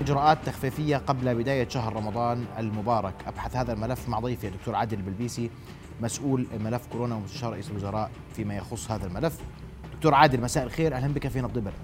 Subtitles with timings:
[0.00, 3.14] إجراءات تخفيفية قبل بداية شهر رمضان المبارك.
[3.26, 5.50] أبحث هذا الملف مع ضيفي الدكتور عادل البلبيسي
[6.00, 9.40] مسؤول ملف كورونا ومستشار رئيس الوزراء فيما يخص هذا الملف.
[9.96, 10.94] دكتور عادل مساء الخير.
[10.94, 11.74] أهلا بك في نبض البلد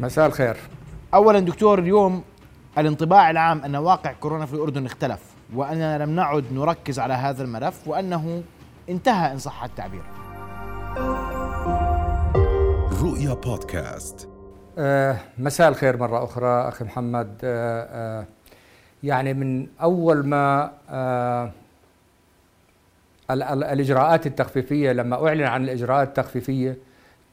[0.00, 0.56] مساء الخير.
[1.14, 2.22] أولا دكتور اليوم
[2.78, 5.20] الانطباع العام أن واقع كورونا في الأردن اختلف
[5.54, 8.42] وأننا لم نعد نركز على هذا الملف وأنه
[8.88, 10.02] انتهى إن صح التعبير.
[13.02, 14.29] رؤيا بودكاست.
[15.38, 17.28] مساء الخير مرة أخرى أخي محمد.
[17.44, 18.24] آه آه
[19.02, 21.50] يعني من أول ما آه
[23.30, 26.76] ال- ال- الإجراءات التخفيفية لما أعلن عن الإجراءات التخفيفية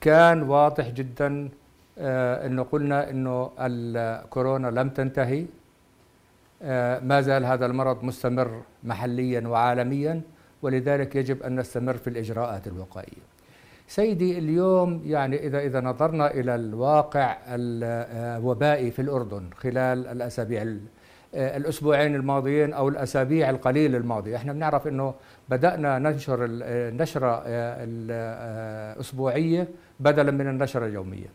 [0.01, 1.49] كان واضح جدا
[1.99, 5.45] آه أنه قلنا أنه الكورونا لم تنتهي.
[6.63, 10.21] آه ما زال هذا المرض مستمر محليا وعالميا
[10.61, 13.36] ولذلك يجب أن نستمر في الإجراءات الوقائية.
[13.87, 20.79] سيدي اليوم يعني إذا إذا نظرنا إلى الواقع الوبائي في الأردن خلال الأسابيع ال-
[21.33, 25.13] الأسبوعين الماضيين أو الأسابيع القليلة الماضية إحنا بنعرف أنه
[25.49, 27.43] بدأنا ننشر ال- النشرة
[28.97, 29.67] الأسبوعية
[29.99, 31.27] بدلا من النشرة اليومية.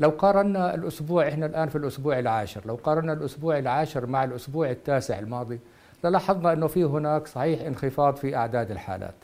[0.00, 5.18] لو قارنا الأسبوع إحنا الآن في الأسبوع العاشر لو قارنا الأسبوع العاشر مع الأسبوع التاسع
[5.18, 5.58] الماضي
[6.04, 9.14] للاحظنا أنه في هناك صحيح انخفاض في أعداد الحالات.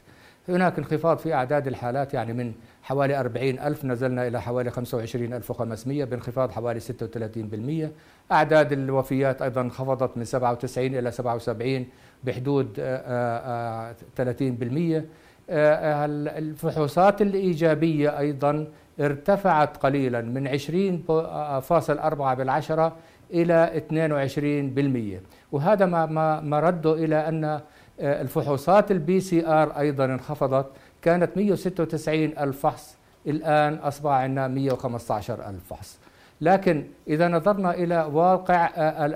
[0.49, 6.51] هناك انخفاض في أعداد الحالات يعني من حوالي 40 ألف نزلنا إلى حوالي 25,500 بانخفاض
[6.51, 11.87] حوالي 36% أعداد الوفيات أيضا انخفضت من 97 إلى 77
[12.25, 15.05] بحدود آه، آه، 30%
[15.51, 16.05] آه،
[16.39, 18.67] الفحوصات الإيجابية أيضا
[19.01, 22.97] ارتفعت قليلا من 20.4 بالعشرة
[23.33, 25.21] إلى 22%
[25.53, 27.61] وهذا ما ما رده إلى أن
[28.03, 30.67] الفحوصات ال PCR أيضا انخفضت
[31.03, 35.99] كانت 196 ألف فحص الآن اصبح عندنا 115 ألف فحص.
[36.41, 38.71] لكن إذا نظرنا إلى واقع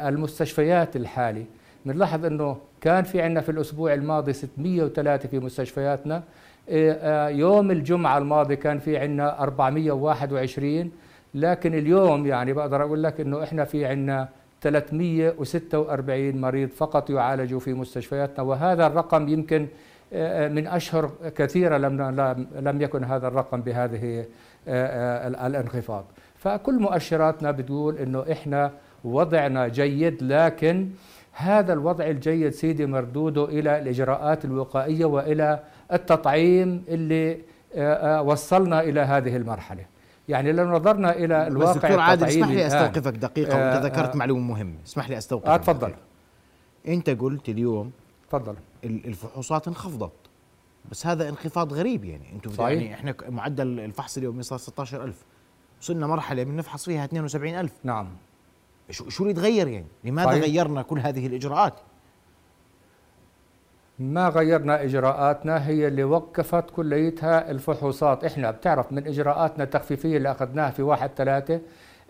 [0.09, 1.45] المستشفيات الحالي
[1.87, 6.23] بنلاحظ إنه كان في عندنا في الأسبوع الماضي 603 في مستشفياتنا.
[7.29, 10.91] يوم الجمعة الماضي كان في عندنا 421
[11.35, 14.29] لكن اليوم يعني بقدر أقول لك إنه إحنا في عندنا
[14.63, 19.67] 346 مريض فقط يعالجوا في مستشفياتنا وهذا الرقم يمكن
[20.53, 22.03] من أشهر كثيرة لم
[22.61, 24.25] لم يكن هذا الرقم بهذه
[25.47, 26.05] الانخفاض.
[26.37, 28.71] فكل مؤشراتنا بتقول إنه إحنا
[29.05, 30.89] وضعنا جيد لكن
[31.33, 35.61] هذا الوضع الجيد سيدي مردوده إلى الإجراءات الوقائية وإلى
[35.93, 37.39] التطعيم اللي
[38.21, 39.85] وصلنا إلى هذه المرحلة.
[40.29, 43.73] يعني لو نظرنا إلى الواقع بس دكتور عادل اسمح لي التطعيمي الآن، استوقفك دقيقة آه،
[43.75, 44.17] وانت ذكرت آه.
[44.17, 45.95] معلومة مهمة اسمح لي أستوقفك آه تفضل.
[46.89, 47.91] أنت قلت اليوم
[48.29, 48.55] تفضل
[48.85, 50.13] ال- الفحوصات انخفضت
[50.91, 52.51] بس هذا انخفاض غريب يعني أنتم.
[52.63, 55.25] يعني إحنا معدل الفحص اليومي صار 16000
[55.81, 58.09] وصلنا مرحلة من نفحص فيها 72000 نعم
[58.91, 60.43] شو شو اللي تغير يعني؟ لماذا صحيح.
[60.45, 61.75] غيرنا كل هذه الإجراءات؟
[63.99, 68.25] ما غيرنا إجراءاتنا هي اللي وقفت كليتها الفحوصات.
[68.25, 71.61] إحنا بتعرف من إجراءاتنا التخفيفية اللي أخذناها في واحد ثلاثة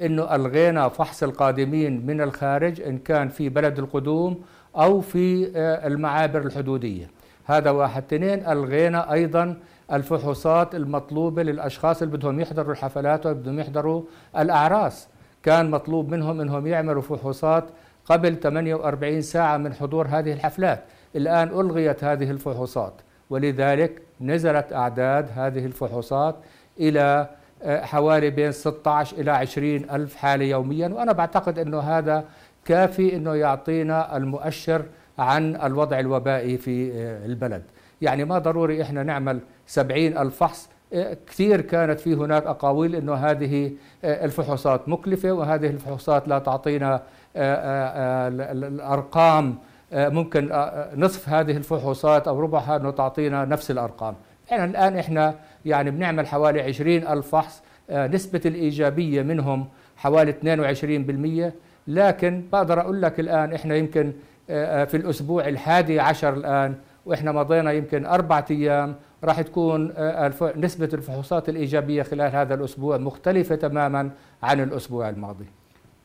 [0.02, 4.42] إنه ألغينا فحص القادمين من الخارج إن كان في بلد القدوم
[4.76, 7.10] أو في آه، المعابر الحدودية.
[7.44, 8.02] هذا واحد.
[8.02, 9.56] اثنين ألغينا أيضا
[9.92, 14.02] الفحوصات المطلوبة للأشخاص اللي بدهم يحضروا الحفلات وبدهم يحضروا
[14.38, 15.08] الأعراس.
[15.42, 17.64] كان مطلوب منهم إنهم يعملوا فحوصات
[18.04, 20.84] قبل 48 ساعة من حضور هذه الحفلات.
[21.16, 22.92] الآن ألغيت هذه الفحوصات.
[23.30, 26.36] ولذلك نزلت أعداد هذه الفحوصات
[26.80, 27.28] إلى
[27.62, 30.88] آه، حوالي بين 16 إلى 20 ألف حالة يوميا.
[30.88, 32.24] وأنا بعتقد أنه هذا
[32.64, 34.82] كافي أنه يعطينا المؤشر
[35.18, 37.62] عن الوضع الوبائي في آه، البلد.
[38.02, 40.68] يعني ما ضروري إحنا نعمل 70 ألف فحص.
[40.92, 43.72] آه، كثير كانت في هناك أقاويل أنه هذه
[44.04, 47.02] الفحوصات مكلفة وهذه الفحوصات لا تعطينا
[47.36, 49.58] ال- ال- الأرقام
[49.92, 54.14] ممكن آه، آه، نصف هذه الفحوصات أو ربعها أنه تعطينا نفس الأرقام.
[54.50, 61.52] يعني الآن إحنا يعني بنعمل حوالي 20 ألف فحص آه، نسبة الإيجابية منهم حوالي 22%
[61.88, 64.12] لكن بقدر أقول لك الآن إحنا يمكن
[64.50, 66.74] آه، آه، في الأسبوع الحادي عشر الآن
[67.06, 68.94] وإحنا مضينا يمكن أربعة أيام
[69.24, 74.10] راح تكون آه، نسبة الفحوصات الإيجابية خلال هذا الأسبوع مختلفة تماما
[74.42, 75.46] عن الأسبوع الماضي.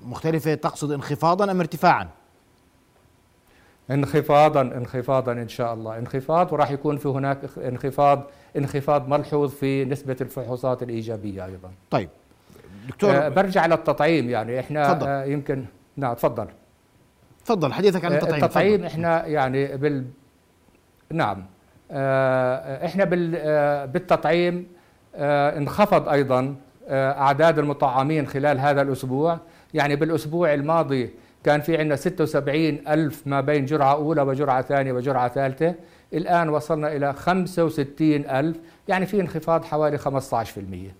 [0.05, 2.07] مختلفة تقصد انخفاضا أم ارتفاعا؟
[3.93, 5.97] انخفاضا انخفاضا إن شاء الله.
[5.97, 8.23] انخفاض وراح يكون في هناك انخفاض
[8.57, 11.71] انخفاض ملحوظ في نسبة الفحوصات الإيجابية أيضا.
[11.91, 12.09] طيب.
[12.87, 14.59] دكتور آه برجع للتطعيم يعني.
[14.59, 15.07] إحنا تفضل.
[15.07, 15.65] آه يمكن
[15.97, 16.47] نعم تفضل.
[17.45, 18.43] تفضل حديثك عن آه، التطعيم.
[18.43, 18.85] التطعيم تفضل.
[18.87, 20.05] إحنا يعني بال
[21.11, 21.45] نعم.
[21.91, 23.35] آه، إحنا بال...
[23.35, 24.67] آه، بالتطعيم
[25.15, 26.55] آه، انخفض أيضا
[26.87, 29.39] آه، أعداد المطعمين خلال هذا الأسبوع.
[29.73, 31.09] يعني بالأسبوع الماضي
[31.43, 35.75] كان في عندنا 76 ألف ما بين جرعة أولى وجرعة ثانية وجرعة ثالثة.
[36.13, 38.57] الآن وصلنا إلى 65 ألف.
[38.87, 40.93] يعني في انخفاض حوالي 15%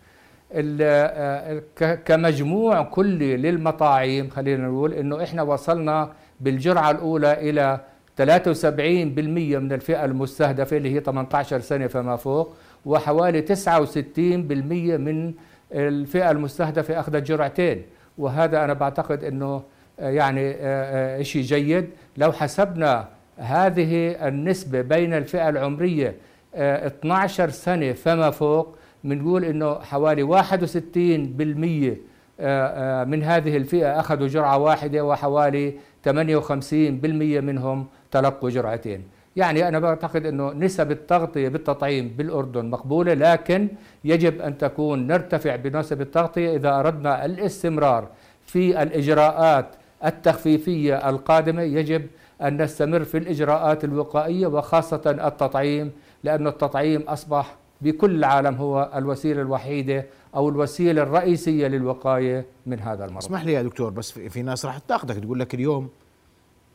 [0.53, 6.11] ال- آه، كمجموع كلي للمطاعيم خلينا نقول إنه إحنا وصلنا
[6.41, 7.79] بالجرعة الأولى إلى
[8.17, 12.55] 73% من الفئة المستهدفة اللي هي 18 سنة فما فوق
[12.85, 15.33] وحوالي 69% من
[15.71, 17.81] الفئة المستهدفة أخذت جرعتين.
[18.17, 19.63] وهذا أنا بعتقد آه،
[19.99, 21.89] يعني آه، آه، شيء جيد.
[22.17, 23.07] لو حسبنا
[23.37, 26.15] هذه النسبة بين الفئة العمرية
[26.55, 31.97] آه، 12 سنة فما فوق بنقول إنه حوالي 61%
[32.39, 35.73] آه، آه، من هذه الفئة أخذوا جرعة واحدة وحوالي
[36.05, 39.03] 58% منهم تلقوا جرعتين.
[39.35, 43.67] يعني أنا بعتقد إنه نسب التغطية بالتطعيم بالأردن مقبولة لكن
[44.03, 48.07] يجب أن تكون نرتفع بنسب التغطية إذا أردنا الاستمرار
[48.45, 49.67] في الإجراءات
[50.05, 52.07] التخفيفية القادمة يجب
[52.41, 55.91] أن نستمر في الإجراءات الوقائية وخاصة التطعيم
[56.23, 60.05] لأن التطعيم أصبح بكل العالم هو الوسيلة الوحيدة
[60.35, 63.23] أو الوسيلة الرئيسية للوقاية من هذا المرض.
[63.23, 65.89] اسمح لي يا دكتور بس في ناس راح تناقضك تقول لك اليوم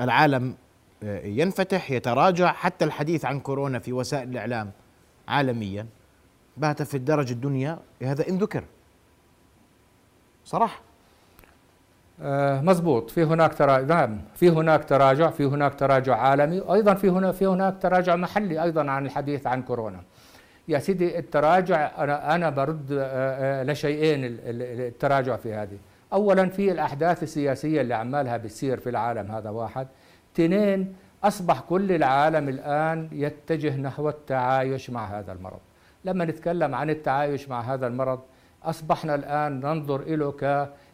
[0.00, 0.55] العالم
[1.02, 4.70] آه، ينفتح يتراجع حتى الحديث عن كورونا في وسائل الإعلام
[5.29, 5.87] عالميا
[6.56, 8.64] بات في الدرجه الدنيا هذا إن ذكر.
[10.44, 10.81] صراحة.
[12.22, 13.78] آه، مزبوط في هناك ترا...
[13.78, 14.18] نعم.
[14.34, 18.90] في هناك تراجع في هناك تراجع عالمي أيضا في هنا في هناك تراجع محلي أيضا
[18.90, 20.00] عن الحديث عن كورونا.
[20.68, 23.00] يا سيدي التراجع أنا أنا برد آه،
[23.60, 25.78] آه، لشيئين ال- ال- التراجع في هذه.
[26.12, 29.86] اولا في الأحداث السياسية اللي عمالها بتصير في العالم هذا واحد.
[30.34, 35.58] اثنين أصبح كل العالم الآن يتجه نحو التعايش مع هذا المرض.
[36.04, 38.20] لما نتكلم عن التعايش مع هذا المرض
[38.64, 40.30] أصبحنا الآن ننظر له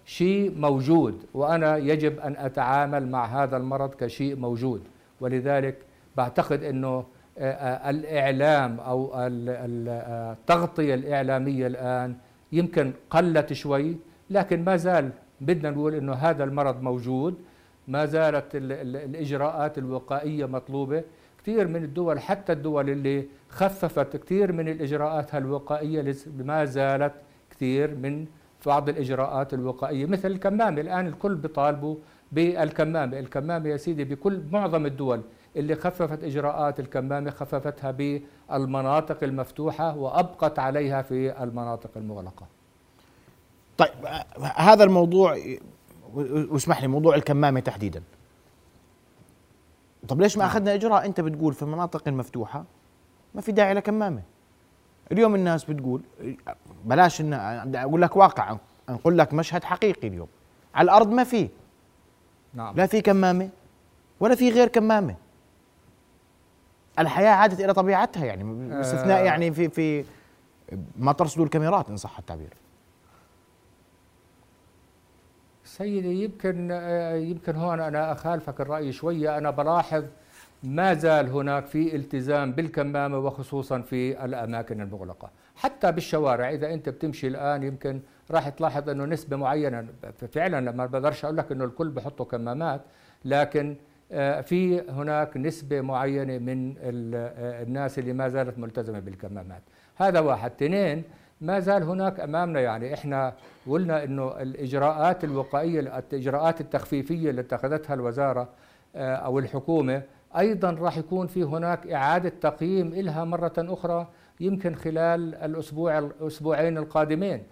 [0.06, 4.82] كشيء موجود وأنا يجب أن أتعامل مع هذا المرض كشيء موجود.
[5.20, 5.76] ولذلك
[6.16, 7.04] بعتقد إنه
[7.38, 12.14] آه، آه، الإعلام أو ال- ال- آه، التغطيه الإعلامية الآن
[12.52, 13.96] يمكن قلت شوي
[14.30, 15.10] لكن ما زال
[15.40, 17.34] بدنا نقول إنه هذا المرض موجود.
[17.88, 21.02] ما زالت ال- ال- الإجراءات الوقائية مطلوبة.
[21.42, 27.12] كثير من الدول حتى الدول اللي خففت كثير من الاجراءات الوقائية لس- ما زالت
[27.50, 28.26] كثير من
[28.66, 30.80] بعض الإجراءات الوقائية مثل الكمامة.
[30.80, 31.96] الآن الكل بيطالبوا
[32.32, 33.18] بالكمامة.
[33.18, 35.22] الكمامة يا سيدي بكل معظم الدول
[35.56, 42.46] اللي خففت إجراءات الكمامة خففتها بالمناطق المفتوحة وأبقت عليها في المناطق المغلقة.
[43.78, 43.90] طيب
[44.56, 45.36] هذا الموضوع
[46.14, 48.02] واسمح لي موضوع الكمامة تحديدا.
[50.08, 52.64] طب ليش ما أخذنا إجراء؟ أنت بتقول في المناطق المفتوحة
[53.34, 54.22] ما في داعي لكمامة.
[55.12, 56.02] اليوم الناس بتقول
[56.84, 57.32] بلاش إن
[57.76, 58.56] أقول لك واقع
[58.88, 60.28] نقول لك مشهد حقيقي اليوم.
[60.74, 61.48] على الأرض ما في.
[62.54, 62.76] نعم.
[62.76, 63.48] لا في كمامة
[64.20, 65.14] ولا في غير كمامة.
[66.98, 69.24] الحياة عادت إلى طبيعتها يعني باستثناء آه.
[69.24, 70.04] يعني في في
[70.96, 72.54] ما ترصدوا الكاميرات إن صح التعبير.
[75.64, 79.38] سيدي يمكن آه، يمكن هون أنا أخالفك الرأي شوية.
[79.38, 80.04] أنا بلاحظ
[80.62, 85.30] ما زال هناك في التزام بالكمامة وخصوصا في الأماكن المغلقة.
[85.56, 88.00] حتى بالشوارع إذا أنت بتمشي الآن يمكن
[88.30, 89.86] راح تلاحظ إنه نسبة معينة
[90.32, 92.80] فعلا لما بقدرش أقول لك إنه الكل بحطوا كمامات
[93.24, 93.76] لكن
[94.12, 99.62] آه، في هناك نسبة معينة من آه، الناس اللي ما زالت ملتزمة بالكمامات.
[99.96, 100.50] هذا واحد.
[100.50, 101.02] اثنين
[101.40, 103.34] ما زال هناك أمامنا يعني إحنا
[103.66, 108.48] قلنا إنه الإجراءات الوقائية الإجراءات التخفيفية اللي اتخذتها الوزارة
[108.96, 110.02] آه، أو الحكومة
[110.38, 114.08] أيضا راح يكون في هناك إعادة تقييم لها مرة أخرى
[114.40, 117.42] يمكن خلال الأسبوع الأسبوعين القادمين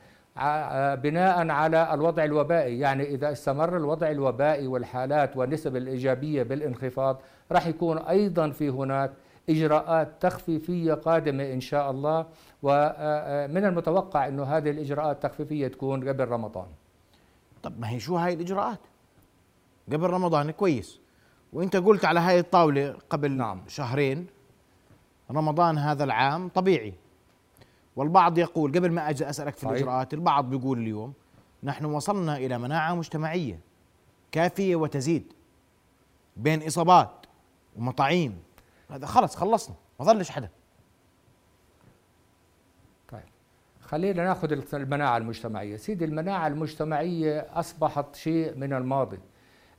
[1.02, 2.78] بناء على الوضع الوبائي.
[2.78, 7.20] يعني إذا استمر الوضع الوبائي والحالات والنسب الإيجابية بالانخفاض
[7.52, 9.12] راح يكون أيضا في هناك
[9.50, 12.26] إجراءات تخفيفية قادمة إن شاء الله.
[12.62, 16.66] ومن المتوقع إنه هذه الإجراءات التخفيفية تكون قبل رمضان.
[17.62, 18.78] طب ما هي شو هاي الإجراءات؟
[19.92, 21.00] قبل رمضان كويس.
[21.52, 23.62] وانت قلت على هاي الطاولة قبل نعم.
[23.69, 24.26] شهرين
[25.30, 26.95] رمضان هذا العام طبيعي.
[27.97, 29.73] والبعض يقول قبل ما أجي أسألك في صحيح.
[29.73, 31.12] الإجراءات البعض بيقول اليوم
[31.62, 33.61] نحن وصلنا إلى مناعة مجتمعية
[34.33, 35.33] كافية وتزيد
[36.37, 37.11] بين إصابات
[37.76, 38.42] ومطاعيم.
[38.90, 40.49] هذا خلص خلصنا ما ظلش حدا.
[43.09, 43.23] طيب
[43.80, 45.76] خلينا ناخذ المناعة المجتمعية.
[45.76, 49.19] سيدي المناعة المجتمعية أصبحت شيء من الماضي.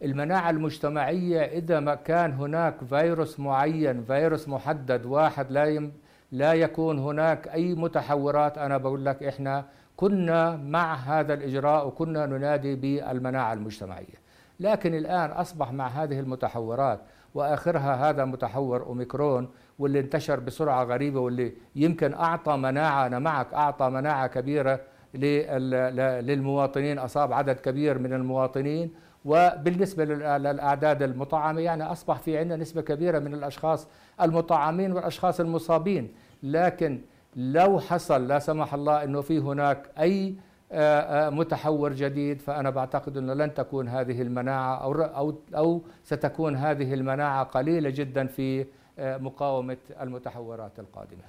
[0.04, 5.92] المناعة المجتمعية إذا ما كان هناك فيروس معين فيروس محدد واحد لا يم
[6.32, 9.66] لا يكون هناك أي متحورات أنا بقول لك إحنا
[9.98, 14.22] كنا مع هذا الإجراء وكنا ننادي بالمناعة المجتمعية.
[14.60, 17.00] لكن الآن أصبح مع هذه المتحورات
[17.34, 23.90] وآخرها هذا متحور أوميكرون واللي انتشر بسرعة غريبة واللي يمكن أعطى مناعة أنا معك أعطى
[23.90, 24.80] مناعة كبيرة
[25.14, 28.94] لل- للمواطنين أصاب عدد كبير من المواطنين
[29.26, 33.88] وبالنسبة لل- للأعداد المطعمة يعني أصبح في عندنا نسبة كبيرة من الأشخاص
[34.22, 36.12] المطعمين والأشخاص المصابين.
[36.44, 37.02] لكن
[37.36, 40.36] لو حصل لا سمح الله أنه في هناك أي
[40.74, 46.56] آه، آه، متحور جديد فأنا بعتقد أنه لن تكون هذه المناعة أو أو أو ستكون
[46.56, 48.66] هذه المناعة قليلة جدا في
[49.00, 51.24] آه، مقاومة المتحورات القادمة.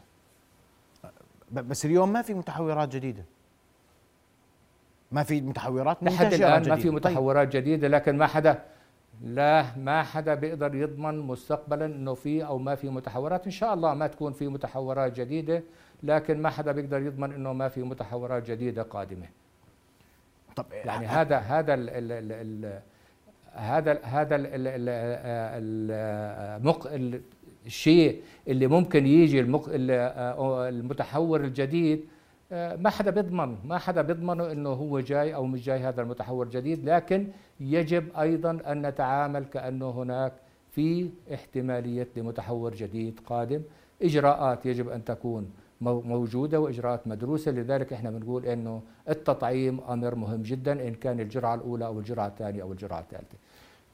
[1.52, 3.24] بس اليوم ما في متحورات جديدة.
[5.12, 6.76] ما في متحورات لحد الآن ما.
[6.76, 6.94] في طيب.
[6.94, 8.58] متحورات جديدة لكن ما حدا
[9.24, 13.94] لا ما حدا بيقدر يضمن مستقبلا إنه في أو ما في متحورات إن شاء الله
[13.94, 15.62] ما تكون في متحورات جديدة
[16.02, 19.26] لكن ما حدا بيقدر يضمن إنه ما في متحورات جديدة قادمة
[20.56, 22.32] طب يعني هذا هذا ال ال ال
[22.64, 22.80] ال
[23.52, 24.88] هذا ال هذا ال ال ال
[25.88, 27.20] ال مق ال
[27.66, 29.90] الشيء اللي ممكن يجي المق ال-
[30.74, 32.04] المتحور الجديد
[32.52, 36.88] ما حدا بيضمن ما حدا بيضمنه إنه هو جاي أو مش جاي هذا المتحور الجديد
[36.88, 37.26] لكن
[37.60, 40.32] يجب أيضا أن نتعامل كأنه هناك
[40.70, 43.60] في احتمالية لمتحور جديد قادم.
[44.02, 50.42] إجراءات يجب أن تكون مو- موجودة وإجراءات مدروسة لذلك إحنا بنقول إنه التطعيم أمر مهم
[50.42, 53.36] جدا إن كان الجرعة الأولى أو الجرعة الثانية أو الجرعة الثالثة.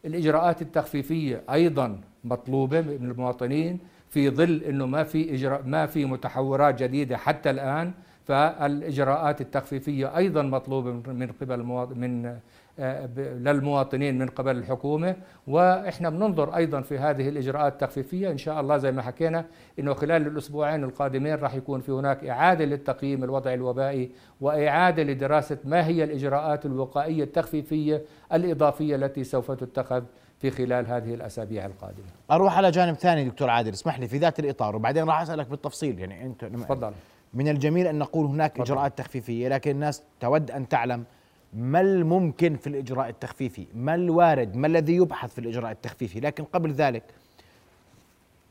[0.04, 3.78] الإجراءات التخفيفية أيضا مطلوبة من المواطنين
[4.10, 7.92] في ظل إنه ما في إجراء ما في متحورات جديدة حتى الآن
[8.28, 11.62] فالإجراءات التخفيفية أيضا مطلوبة من قبل
[11.94, 12.38] من
[12.80, 15.16] آه، للمواطنين من قبل الحكومة
[15.46, 19.44] وإحنا بننظر أيضا في هذه الإجراءات التخفيفية إن شاء الله زي ما حكينا
[19.78, 25.86] إنه خلال الأسبوعين القادمين راح يكون في هناك إعادة للتقييم الوضع الوبائي وإعادة لدراسة ما
[25.86, 30.02] هي الإجراءات الوقائية التخفيفية الإضافية التي سوف تتخذ
[30.38, 32.06] في خلال هذه الأسابيع القادمة.
[32.30, 35.98] أروح على جانب ثاني دكتور عادل اسمح لي في ذات الإطار وبعدين راح أسألك بالتفصيل
[35.98, 36.92] يعني انت تفضل.
[37.34, 38.60] من الجميل أن نقول هناك.
[38.60, 41.04] إجراءات تخفيفية لكن الناس تود أن تعلم
[41.52, 46.20] ما الممكن في الإجراء التخفيفي ما الوارد ما الذي يبحث في الإجراء التخفيفي.
[46.20, 47.02] لكن قبل ذلك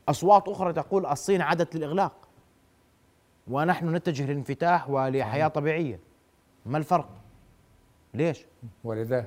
[0.08, 2.12] أصوات أخرى تقول الصين عادت للإغلاق
[3.48, 6.00] ونحن نتجه للانفتاح ولحياة طبيعية.
[6.66, 7.08] ما الفرق؟
[8.14, 8.44] ليش؟
[8.84, 9.26] ولذا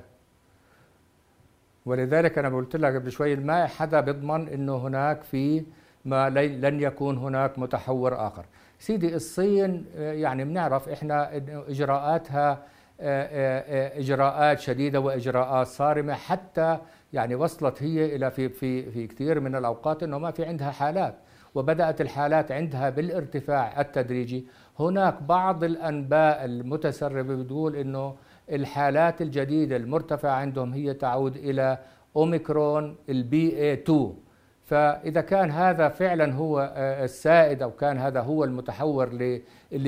[1.86, 5.64] ولذلك أنا قلت لك قبل شوي ما حدا بيضمن إنه هناك في
[6.04, 8.44] ما لن يكون هناك متحور آخر.
[8.82, 11.36] سيدي الصين آه، يعني بنعرف إحنا
[11.68, 12.56] إجراءاتها آه،
[13.00, 16.78] آه، إجراءات شديدة وإجراءات صارمة حتى
[17.12, 21.14] يعني وصلت هي إلى في في في كثير من الأوقات إنه ما في عندها حالات
[21.54, 24.46] وبدأت الحالات عندها بالارتفاع التدريجي.
[24.78, 28.16] هناك بعض الأنباء المتسربة بتقول إنه
[28.52, 31.78] الحالات الجديدة المرتفعة عندهم هي تعود إلى
[32.16, 34.14] أوميكرون البي اي 2
[34.64, 39.42] فإذا كان هذا فعلا هو آه، السائد أو كان هذا هو المتحور اللي-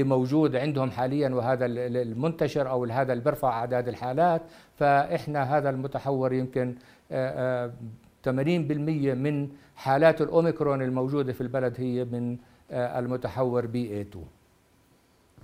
[0.05, 4.43] موجود عندهم حاليا وهذا ال- ال- المنتشر أو هذا اللي بيرفع أعداد الحالات
[4.77, 6.75] فإحنا هذا المتحور يمكن
[7.13, 7.73] آه، آه،
[8.23, 12.37] 80% من حالات الأوميكرون الموجودة في البلد هي من
[12.71, 14.25] آه، المتحور بي اي 2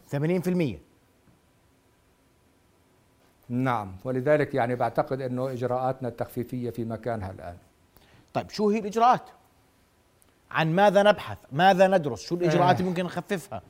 [0.08, 0.78] 80%
[3.48, 7.56] نعم ولذلك يعني بعتقد إنه إجراءاتنا التخفيفية في مكانها الآن.
[8.34, 9.22] طيب شو هي الإجراءات؟
[10.50, 12.78] عن ماذا نبحث؟ ماذا ندرس؟ شو الإجراءات آه.
[12.78, 13.62] اللي ممكن نخففها؟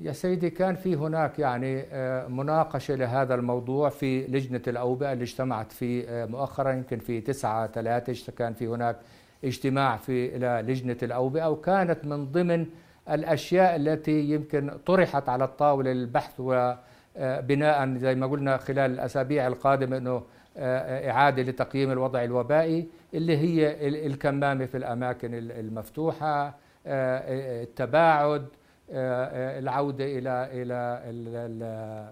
[0.00, 5.72] يا سيدي كان في هناك يعني آه، مناقشة لهذا الموضوع في لجنة الأوبئة اللي اجتمعت
[5.72, 8.96] في آه، مؤخرا يمكن في تسعة ثلاثة كان في هناك
[9.44, 12.66] اجتماع في إلى لجنة الأوبئة وكانت من ضمن
[13.10, 20.10] الأشياء التي يمكن طرحت على الطاولة للبحث وبناء زي ما قلنا خلال الأسابيع القادمة أنه
[20.10, 20.22] آه،
[20.58, 26.52] إعادة لتقييم الوضع الوبائي اللي هي ال- الكمامة في الأماكن ال- المفتوحة آه،
[26.86, 28.46] آه، التباعد
[28.92, 32.10] آه، العودة إلى إلى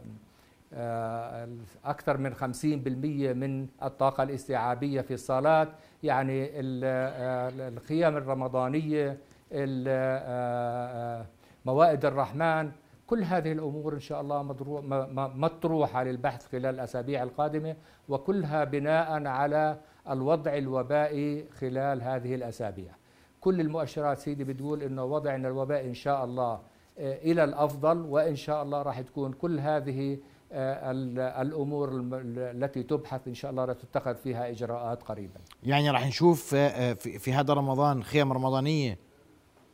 [1.85, 5.69] أكثر من 50% من الطاقة الاستيعابية في الصالات.
[6.03, 9.17] يعني ال- الخيام الرمضانية
[9.53, 11.27] ال-
[11.67, 12.71] موائد الرحمن
[13.09, 17.77] كل هذه الأمور إن شاء الله مضرو- م- م- مطروحة للبحث خلال الأسابيع القادمة
[18.09, 19.77] وكلها بناء على
[20.11, 22.93] الوضع الوبائي خلال هذه الأسابيع.
[23.41, 26.53] كل المؤشرات سيدي بتقول إنه وضعنا الوبائي إن شاء الله
[26.99, 30.19] آه، إلى الأفضل وإن شاء الله راح تكون كل هذه
[30.53, 31.91] آه، ال- الأمور
[32.37, 35.41] التي تبحث إن شاء الله تتخذ فيها إجراءات قريبا.
[35.63, 38.99] يعني راح نشوف آه، في هذا رمضان خيام رمضانية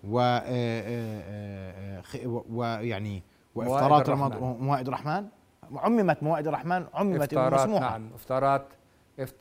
[0.08, 0.38] و
[2.50, 3.22] ويعني
[3.56, 4.08] موائد وافطارات.
[4.10, 5.26] رمضان وموائد الرحمن
[5.76, 7.66] عممت موائد الرحمن عممت مسموحة
[7.98, 8.66] نعم افطارات
[9.20, 9.34] افت...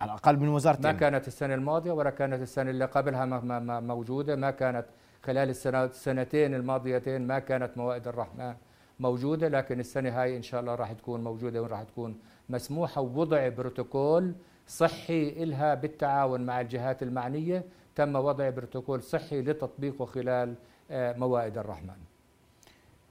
[0.00, 0.92] على الأقل من وزاره ما.
[0.92, 4.86] كانت السنة الماضية ولا كانت السنة اللي قبلها ما- ما- موجودة ما كانت
[5.22, 8.54] خلال السنتين الماضيتين ما كانت موائد الرحمن
[9.00, 12.18] موجودة لكن السنة هاي إن شاء الله راح تكون موجودة وراح تكون
[12.48, 14.34] مسموحة ووضع بروتوكول
[14.66, 17.64] صحي إلها بالتعاون مع الجهات المعنية
[17.96, 20.54] تم وضع بروتوكول صحي لتطبيقه خلال
[20.90, 21.96] آه، موائد الرحمن.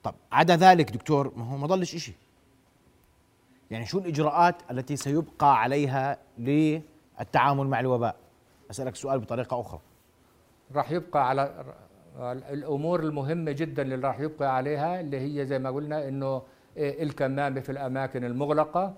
[0.04, 2.16] طب عدا ذلك دكتور ما هو ما ضلش شيء
[3.72, 8.16] يعني شو الإجراءات التي سيبقى عليها للتعامل مع الوباء؟
[8.72, 9.80] أسألك سؤال بطريقة أخرى.
[10.76, 11.66] راح يبقى على
[12.50, 16.42] الأمور المهمة جدا اللي راح يبقى عليها اللي هي زي ما قلنا إنه
[16.78, 18.94] الكمامة في الأماكن المغلقة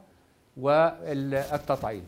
[0.58, 2.04] والتطعيم.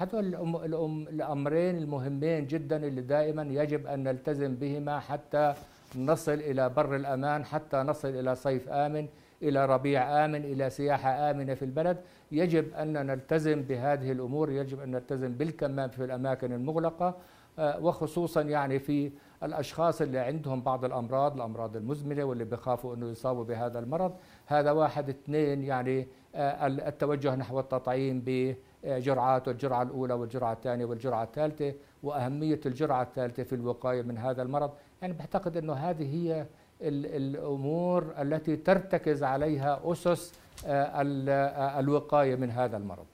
[0.00, 5.54] هذول الأم- الأم- الأمرين المهمين جدا اللي دائما يجب أن نلتزم بهما حتى
[5.96, 9.06] نصل إلى بر الأمان حتى نصل إلى صيف آمن
[9.42, 11.96] إلى ربيع آمن إلى سياحة آمنة في البلد.
[12.32, 17.14] يجب أن نلتزم بهذه الأمور يجب أن نلتزم بالكمام في الأماكن المغلقة
[17.58, 19.10] آه، وخصوصا يعني في
[19.42, 24.12] الأشخاص اللي عندهم بعض الأمراض الأمراض المزمنة واللي بيخافوا إنه يصابوا بهذا المرض.
[24.46, 25.08] هذا واحد.
[25.08, 28.20] اثنين يعني آه، التوجه نحو التطعيم
[28.84, 34.70] بجرعات الجرعه الأولى والجرعة الثانية والجرعة الثالثة وأهمية الجرعة الثالثة في الوقاية من هذا المرض.
[35.02, 36.46] يعني بعتقد إنه هذه هي
[36.82, 40.34] ال- الأمور التي ترتكز عليها أسس
[40.66, 43.06] آه، آه، الوقاية من هذا المرض.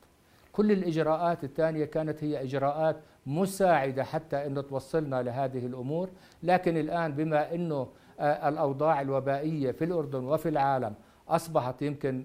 [0.52, 6.08] كل الإجراءات الثانية كانت هي إجراءات مساعدة حتى أنه توصلنا لهذه الأمور.
[6.42, 7.86] لكن الآن بما أنه
[8.20, 10.94] آه، الأوضاع الوبائية في الأردن وفي العالم
[11.28, 12.24] أصبحت يمكن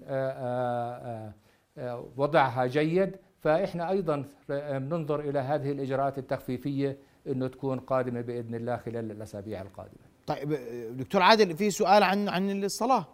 [2.16, 8.76] وضعها جيد فإحنا أيضا آه، ننظر إلى هذه الإجراءات التخفيفية أنه تكون قادمة بإذن الله
[8.76, 10.10] خلال الأسابيع القادمة.
[10.26, 10.58] طيب
[10.96, 13.06] دكتور عادل في سؤال عن عن الصلاة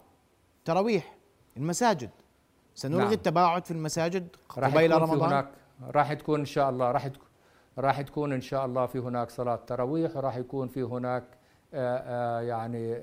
[0.64, 1.16] تراويح
[1.56, 2.10] المساجد.
[2.74, 3.12] سنلغي نعم.
[3.12, 5.48] التباعد في المساجد قبيل رمضان؟ هناك
[5.82, 7.26] راح تكون إن شاء الله راح تكون
[7.78, 11.24] راح تكون إن شاء الله في هناك صلاة تراويح وراح يكون في هناك
[11.74, 12.98] آه، آه، يعني آه،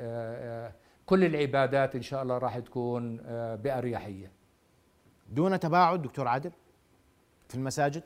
[0.68, 0.74] آه،
[1.06, 3.18] كل العبادات إن شاء الله راح تكون
[3.56, 4.32] بأريحية.
[5.30, 6.52] دون تباعد دكتور عادل؟
[7.50, 8.04] في المساجد؟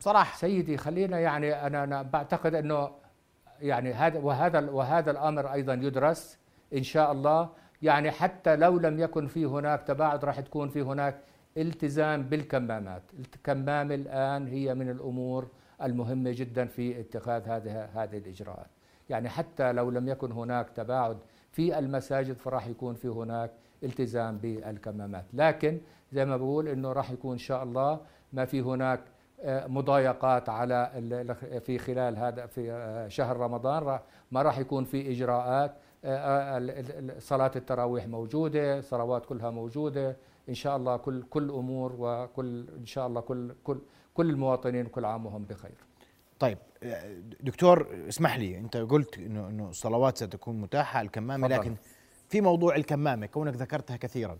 [0.00, 0.36] بصراحة.
[0.38, 2.90] سيدي خلينا يعني أنا أنا بعتقد إنه
[3.60, 6.38] يعني هذا وهذا وهذا الأمر أيضا يدرس
[6.74, 7.48] إن شاء الله.
[7.82, 11.20] يعني حتى لو لم يكن في هناك تباعد راح تكون في هناك
[11.56, 13.02] التزام بالكمامات.
[13.18, 15.48] الكمامه الآن هي من الأمور
[15.82, 18.66] المهمة جدا في اتخاذ هذه هذه الإجراءات.
[19.10, 21.18] يعني حتى لو لم يكن هناك تباعد
[21.52, 23.50] في المساجد فراح يكون في هناك
[23.82, 25.24] التزام بالكمامات.
[25.32, 25.80] لكن
[26.12, 28.00] زي ما بقول إنه راح يكون إن شاء الله
[28.32, 29.00] ما في هناك
[29.40, 30.90] آه، مضايقات على
[31.66, 33.98] في خلال هذا في آه، شهر رمضان.
[34.32, 40.16] ما راح يكون في إجراءات آه، صلاة التراويح موجودة صلوات كلها موجودة.
[40.48, 43.78] إن شاء الله كل كل أمور وكل إن شاء الله كل كل
[44.14, 45.84] كل المواطنين كل عام وهم بخير.
[46.38, 46.58] طيب
[47.40, 51.48] دكتور اسمح لي أنت قلت إنه إنه الصلوات ستكون متاحة الكمامة.
[51.48, 51.76] لكن
[52.28, 54.38] في موضوع الكمامة كونك ذكرتها كثيرا.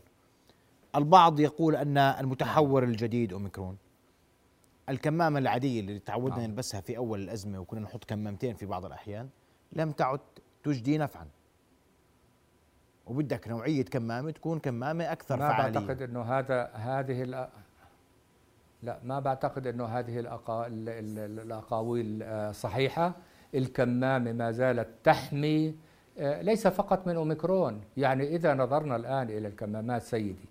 [0.96, 3.77] البعض يقول أن المتحور الجديد أوميكرون.
[4.88, 6.46] الكمامة العادية اللي تعودنا نعم.
[6.51, 9.29] نلبسها في أول الأزمة وكنا نحط كمامتين في بعض الأحيان
[9.72, 10.20] لم تعد
[10.64, 11.27] تجدي نفعا.
[13.07, 15.79] وبدك نوعية كمامة تكون كمامة أكثر ما فعالية.
[15.79, 17.48] بعتقد إنه هذا هذه الأ...
[18.83, 20.66] لا ما بعتقد إنه هذه الأقا...
[20.66, 23.14] ال- ال- الأقاويل آه، صحيحة.
[23.55, 25.74] الكمامة ما زالت تحمي
[26.18, 27.81] آه، ليس فقط من أوميكرون.
[27.96, 30.48] يعني إذا نظرنا الآن إلى الكمامات سيدي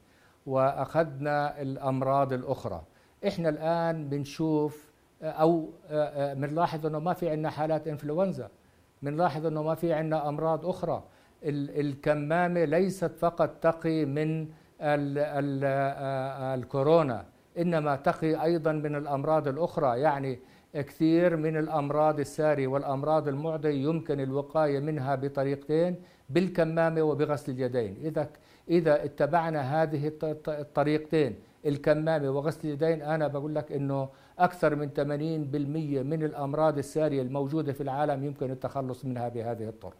[0.47, 2.81] وأخذنا الأمراض الأخرى.
[3.27, 5.69] إحنا الآن بنشوف أو
[6.33, 8.49] بنلاحظ إنه ما في عندنا حالات إنفلونزا.
[9.01, 11.03] بنلاحظ إنه ما في عندنا أمراض أخرى.
[11.43, 14.41] ال- الكمامة ليست فقط تقي من
[14.81, 17.25] ال ال آه، الكورونا
[17.57, 19.99] إنما تقي أيضا من الأمراض الأخرى.
[19.99, 20.39] يعني
[20.73, 25.95] كثير من الأمراض السارية والأمراض المعديه يمكن الوقاية منها بطريقتين
[26.29, 27.97] بالكمامة وبغسل اليدين.
[28.03, 28.29] إذا
[28.69, 34.89] إذا اتبعنا هذه الط- الط- الطريقتين الكمامه وغسل اليدين أنا بقول لك إنه أكثر من
[34.89, 39.97] 80% من الأمراض السارية الموجودة في العالم يمكن التخلص منها بهذه الطرق.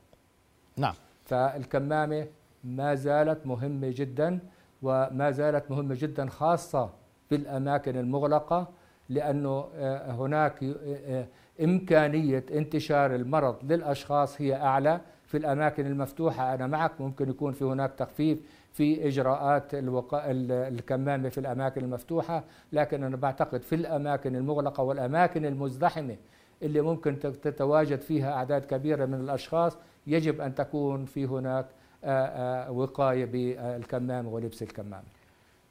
[0.78, 0.94] نعم.
[1.24, 2.28] فالكمامة
[2.64, 4.40] ما زالت مهمة جدا
[4.82, 6.90] وما زالت مهمة جدا خاصة
[7.30, 8.68] في الأماكن المغلقة
[9.10, 11.28] لأنه آه، هناك ي- آه،
[11.64, 15.02] إمكانية انتشار المرض للأشخاص هي أعلى.
[15.28, 16.54] في الأماكن المفتوحة.
[16.54, 18.40] أنا معك ممكن يكون في هناك تخفيف
[18.74, 20.32] في إجراءات الوقا...
[20.32, 26.16] ال- الكمامة في الأماكن المفتوحة لكن أنا بعتقد في الأماكن المغلقة والأماكن المزدحمة
[26.64, 31.66] اللي ممكن تت- تتواجد فيها أعداد كبيرة من الأشخاص يجب أن تكون في هناك
[32.04, 35.04] آه، وقاية بالكمامة ولبس الكمامة.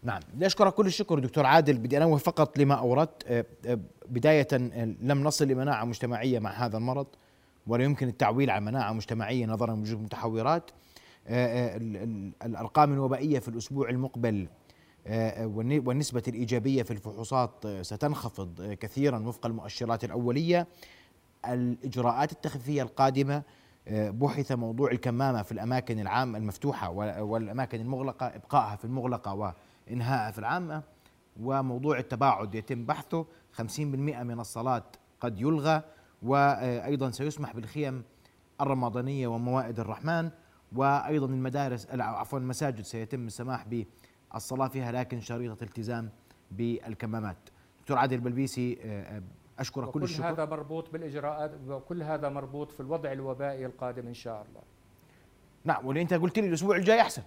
[0.03, 0.21] نعم.
[0.35, 1.79] بدي اشكرك كل الشكر دكتور عادل.
[1.79, 3.47] بدي أنوه فقط لما أوردت.
[4.09, 4.49] بداية
[5.03, 7.07] لم نصل لمناعه مجتمعية مع هذا المرض.
[7.67, 10.71] ولا يمكن التعويل على مناعة مجتمعية نظرا لوجود متحورات
[12.45, 14.49] الأرقام الوبائية في الأسبوع المقبل
[15.71, 20.67] والنسبة الإيجابية في الفحوصات ستنخفض كثيرا وفق المؤشرات الأولية.
[21.49, 23.43] الإجراءات التخفيفية القادمة
[23.91, 26.91] بحث موضوع الكمامة في الأماكن العامة المفتوحة
[27.23, 29.35] والأماكن المغلقة إبقائها في المغلقة
[29.89, 30.83] وإنهائها في العامة
[31.41, 33.27] وموضوع التباعد يتم بحثه.
[33.53, 33.61] 50%
[34.23, 34.85] من الصلاة
[35.21, 35.83] قد يلغى.
[36.23, 38.05] وأيضا سيسمح بالخيم
[38.61, 40.31] الرمضانية وموائد الرحمن
[40.73, 43.67] وأيضا المدارس عفوا المساجد سيتم السماح
[44.33, 46.11] بالصلاة فيها لكن شريطة التزام
[46.51, 47.37] بالكمامات.
[47.81, 48.79] دكتور عادل بلبيسي
[49.59, 50.31] أشكرك كل الشكر.
[50.31, 54.61] هذا مربوط بالإجراءات وكل هذا مربوط في الوضع الوبائي القادم إن شاء الله.
[55.65, 57.23] نعم واللي أنت قلت لي الأسبوع الجاي أحسن.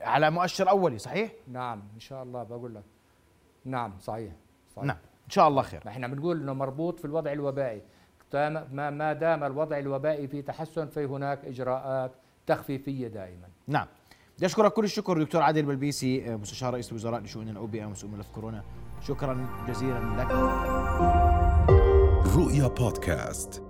[0.00, 2.84] على مؤشر أولي صحيح؟ نعم إن شاء الله بقول لك.
[3.64, 4.32] نعم صحيح
[4.70, 4.84] صحيح.
[4.84, 4.98] نعم.
[5.26, 5.82] إن شاء الله خير.
[5.88, 7.82] إحنا بنقول إنه مربوط في الوضع الوبائي.
[8.34, 12.12] ما ما دام الوضع الوبائي في تحسن فهناك إجراءات
[12.46, 13.48] تخفيفية دائما.
[13.66, 13.86] نعم.
[14.36, 18.64] بدي أشكرك كل الشكر دكتور عادل بلبيسي مستشار رئيس الوزراء لشؤون الاوبئه ومسؤول ملف كورونا.
[19.00, 20.30] شكرا جزيلا لك.
[22.36, 23.65] رؤيا بودكاست.